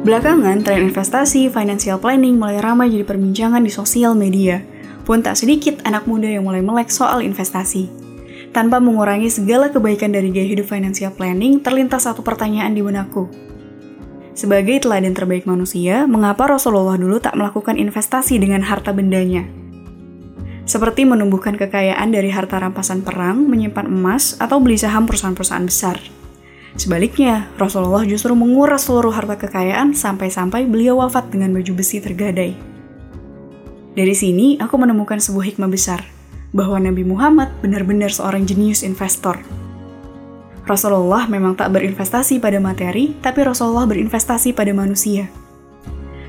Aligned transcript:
Belakangan, 0.00 0.64
tren 0.64 0.88
investasi, 0.88 1.52
financial 1.52 2.00
planning 2.00 2.40
mulai 2.40 2.56
ramai 2.56 2.88
jadi 2.88 3.04
perbincangan 3.04 3.60
di 3.60 3.68
sosial 3.68 4.16
media. 4.16 4.64
Pun 5.04 5.20
tak 5.20 5.36
sedikit 5.36 5.76
anak 5.84 6.08
muda 6.08 6.24
yang 6.24 6.48
mulai 6.48 6.64
melek 6.64 6.88
soal 6.88 7.20
investasi. 7.20 7.92
Tanpa 8.48 8.80
mengurangi 8.80 9.28
segala 9.28 9.68
kebaikan 9.68 10.08
dari 10.08 10.32
gaya 10.32 10.56
hidup 10.56 10.72
financial 10.72 11.12
planning, 11.12 11.60
terlintas 11.60 12.08
satu 12.08 12.24
pertanyaan 12.24 12.72
di 12.72 12.80
benakku. 12.80 13.28
Sebagai 14.32 14.80
teladan 14.80 15.12
terbaik 15.12 15.44
manusia, 15.44 16.08
mengapa 16.08 16.48
Rasulullah 16.48 16.96
dulu 16.96 17.20
tak 17.20 17.36
melakukan 17.36 17.76
investasi 17.76 18.40
dengan 18.40 18.64
harta 18.64 18.96
bendanya? 18.96 19.44
Seperti 20.64 21.04
menumbuhkan 21.04 21.60
kekayaan 21.60 22.08
dari 22.08 22.32
harta 22.32 22.56
rampasan 22.56 23.04
perang, 23.04 23.44
menyimpan 23.44 23.84
emas, 23.84 24.32
atau 24.40 24.64
beli 24.64 24.80
saham 24.80 25.04
perusahaan-perusahaan 25.04 25.68
besar. 25.68 26.19
Sebaliknya, 26.78 27.50
Rasulullah 27.58 28.06
justru 28.06 28.30
menguras 28.38 28.86
seluruh 28.86 29.10
harta 29.10 29.34
kekayaan 29.34 29.90
sampai-sampai 29.90 30.70
beliau 30.70 31.02
wafat 31.02 31.26
dengan 31.30 31.50
baju 31.50 31.72
besi 31.74 31.98
tergadai. 31.98 32.54
Dari 33.90 34.14
sini, 34.14 34.54
aku 34.54 34.78
menemukan 34.78 35.18
sebuah 35.18 35.50
hikmah 35.50 35.66
besar, 35.66 36.06
bahwa 36.54 36.78
Nabi 36.78 37.02
Muhammad 37.02 37.50
benar-benar 37.58 38.14
seorang 38.14 38.46
jenius 38.46 38.86
investor. 38.86 39.42
Rasulullah 40.62 41.26
memang 41.26 41.58
tak 41.58 41.74
berinvestasi 41.74 42.38
pada 42.38 42.62
materi, 42.62 43.18
tapi 43.18 43.42
Rasulullah 43.42 43.90
berinvestasi 43.90 44.54
pada 44.54 44.70
manusia. 44.70 45.26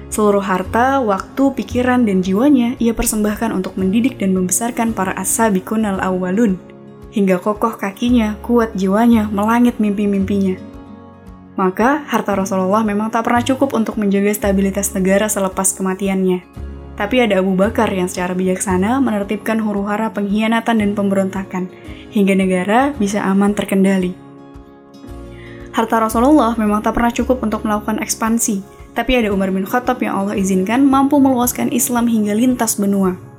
Seluruh 0.10 0.42
harta, 0.42 1.00
waktu, 1.00 1.54
pikiran, 1.54 2.04
dan 2.04 2.26
jiwanya 2.26 2.76
ia 2.82 2.92
persembahkan 2.92 3.54
untuk 3.54 3.78
mendidik 3.78 4.18
dan 4.18 4.34
membesarkan 4.34 4.92
para 4.92 5.14
as-sabiqun 5.16 5.86
al-awwalun, 5.86 6.58
hingga 7.12 7.38
kokoh 7.38 7.76
kakinya, 7.76 8.40
kuat 8.42 8.74
jiwanya, 8.74 9.28
melangit 9.30 9.78
mimpi-mimpinya. 9.78 10.56
Maka, 11.60 12.08
harta 12.08 12.34
Rasulullah 12.34 12.82
memang 12.82 13.12
tak 13.12 13.28
pernah 13.28 13.44
cukup 13.44 13.76
untuk 13.76 14.00
menjaga 14.00 14.32
stabilitas 14.32 14.96
negara 14.96 15.28
selepas 15.28 15.76
kematiannya. 15.76 16.42
Tapi 16.96 17.16
ada 17.24 17.44
Abu 17.44 17.54
Bakar 17.60 17.92
yang 17.92 18.08
secara 18.08 18.32
bijaksana 18.32 19.04
menertibkan 19.04 19.60
huru-hara 19.60 20.10
pengkhianatan 20.16 20.80
dan 20.80 20.92
pemberontakan, 20.96 21.68
hingga 22.16 22.34
negara 22.36 22.96
bisa 22.96 23.22
aman 23.28 23.52
terkendali. 23.52 24.16
Harta 25.72 26.04
Rasulullah 26.04 26.56
memang 26.60 26.84
tak 26.84 27.00
pernah 27.00 27.12
cukup 27.16 27.44
untuk 27.44 27.64
melakukan 27.64 28.00
ekspansi, 28.04 28.64
tapi 28.92 29.16
ada 29.16 29.32
Umar 29.32 29.56
bin 29.56 29.64
Khattab 29.64 30.04
yang 30.04 30.20
Allah 30.20 30.36
izinkan 30.36 30.84
mampu 30.84 31.16
meluaskan 31.20 31.72
Islam 31.72 32.12
hingga 32.12 32.36
lintas 32.36 32.76
benua. 32.76 33.31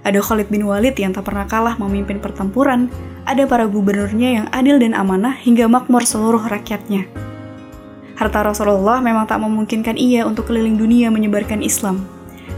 Ada 0.00 0.24
Khalid 0.24 0.48
bin 0.48 0.64
Walid 0.64 0.96
yang 0.96 1.12
tak 1.12 1.28
pernah 1.28 1.44
kalah 1.44 1.76
memimpin 1.76 2.16
pertempuran, 2.20 2.88
ada 3.28 3.44
para 3.44 3.68
gubernurnya 3.68 4.42
yang 4.42 4.46
adil 4.48 4.80
dan 4.80 4.96
amanah 4.96 5.36
hingga 5.36 5.68
makmur 5.68 6.02
seluruh 6.08 6.40
rakyatnya. 6.48 7.04
Harta 8.16 8.44
Rasulullah 8.44 9.00
memang 9.00 9.24
tak 9.24 9.40
memungkinkan 9.40 9.96
ia 9.96 10.28
untuk 10.28 10.48
keliling 10.48 10.76
dunia 10.76 11.08
menyebarkan 11.08 11.64
Islam. 11.64 12.04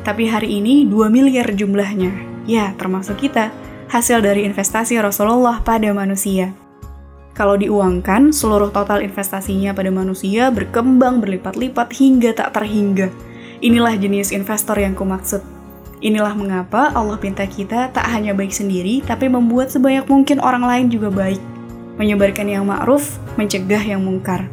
Tapi 0.02 0.26
hari 0.26 0.58
ini 0.58 0.86
2 0.86 1.06
miliar 1.06 1.54
jumlahnya. 1.54 2.10
Ya, 2.46 2.74
termasuk 2.74 3.22
kita, 3.22 3.54
hasil 3.86 4.22
dari 4.26 4.42
investasi 4.42 4.98
Rasulullah 4.98 5.62
pada 5.62 5.86
manusia. 5.94 6.50
Kalau 7.32 7.54
diuangkan, 7.54 8.34
seluruh 8.34 8.74
total 8.74 9.06
investasinya 9.06 9.70
pada 9.70 9.94
manusia 9.94 10.50
berkembang 10.50 11.22
berlipat-lipat 11.22 11.88
hingga 11.94 12.30
tak 12.34 12.58
terhingga. 12.58 13.08
Inilah 13.62 13.94
jenis 13.94 14.34
investor 14.34 14.74
yang 14.82 14.98
kumaksud. 14.98 15.51
Inilah 16.02 16.34
mengapa 16.34 16.90
Allah 16.98 17.14
pinta 17.14 17.46
kita 17.46 17.94
tak 17.94 18.10
hanya 18.10 18.34
baik 18.34 18.50
sendiri, 18.50 19.06
tapi 19.06 19.30
membuat 19.30 19.70
sebanyak 19.70 20.02
mungkin 20.10 20.42
orang 20.42 20.66
lain 20.66 20.86
juga 20.90 21.14
baik. 21.14 21.38
Menyebarkan 21.94 22.50
yang 22.50 22.66
ma'ruf, 22.66 23.22
mencegah 23.38 23.78
yang 23.78 24.02
mungkar. 24.02 24.50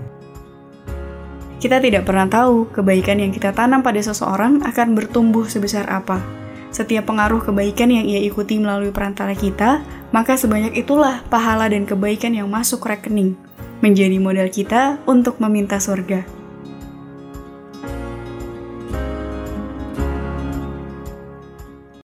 Kita 1.58 1.81
tidak 1.81 2.05
pernah 2.05 2.30
tahu 2.30 2.70
kebaikan 2.70 3.17
yang 3.17 3.33
kita 3.33 3.50
tanam 3.50 3.81
pada 3.81 3.97
seseorang 3.97 4.61
akan 4.61 4.88
bertumbuh 4.94 5.50
sebesar 5.50 5.89
apa. 5.89 6.22
Setiap 6.70 7.09
pengaruh 7.09 7.42
kebaikan 7.42 7.89
yang 7.89 8.05
ia 8.05 8.22
ikuti 8.22 8.61
melalui 8.61 8.93
perantara 8.93 9.33
kita, 9.33 9.82
maka 10.14 10.38
sebanyak 10.38 10.77
itulah 10.77 11.26
pahala 11.33 11.65
dan 11.65 11.89
kebaikan 11.89 12.38
yang 12.38 12.45
masuk 12.45 12.86
rekening, 12.86 13.33
menjadi 13.82 14.21
modal 14.21 14.54
kita 14.54 15.02
untuk 15.09 15.42
meminta 15.42 15.82
surga. 15.82 16.39